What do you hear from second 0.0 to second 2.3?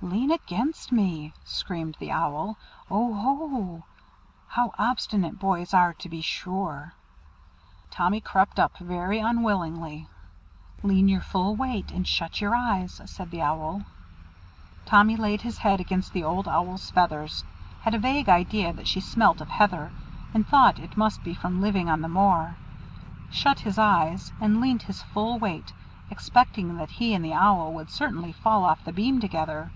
"Lean against me," screamed the